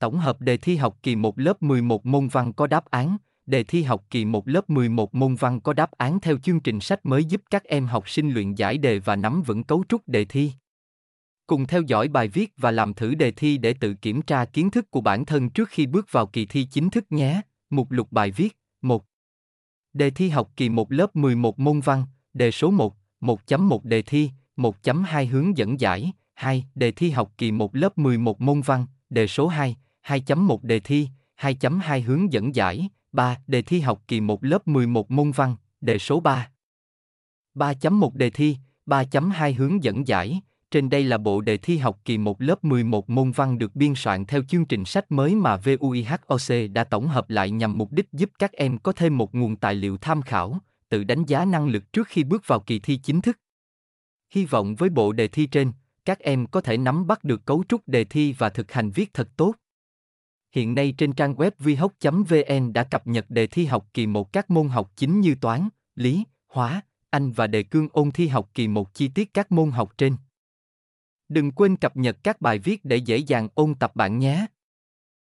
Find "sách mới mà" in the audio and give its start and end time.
44.84-45.56